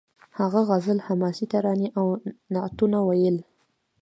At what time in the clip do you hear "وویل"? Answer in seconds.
3.03-3.37